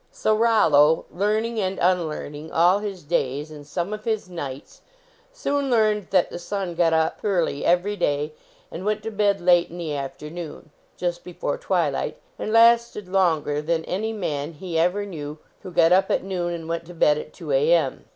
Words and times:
So 0.11 0.35
Rollo, 0.35 1.05
learning 1.11 1.59
and 1.59 1.77
unlearning, 1.79 2.51
all 2.51 2.79
his 2.79 3.03
days 3.03 3.51
and 3.51 3.67
some 3.67 3.93
of 3.93 4.03
his 4.03 4.27
nights, 4.27 4.81
soon 5.31 5.69
learned 5.69 6.07
that 6.09 6.31
the 6.31 6.39
sun 6.39 6.73
got 6.73 6.91
up 6.91 7.19
early 7.23 7.63
every 7.63 7.95
day 7.95 8.33
and 8.71 8.83
went 8.83 9.03
to 9.03 9.11
bed 9.11 9.39
late 9.39 9.69
in 9.69 9.77
the 9.77 9.95
afternoon, 9.95 10.71
just 10.97 11.23
before 11.23 11.59
twi 11.59 11.87
light, 11.87 12.17
and 12.39 12.51
lasted 12.51 13.07
longer 13.07 13.61
than 13.61 13.85
any 13.85 14.11
man 14.11 14.53
he 14.53 14.75
ever 14.79 15.05
knew 15.05 15.37
who 15.61 15.69
got 15.69 15.91
up 15.91 16.09
at 16.09 16.23
noon 16.23 16.51
and 16.51 16.67
went 16.67 16.85
to 16.85 16.95
bed 16.95 17.19
at 17.19 17.31
2 17.31 17.51
A. 17.51 17.71
M. 17.71 18.05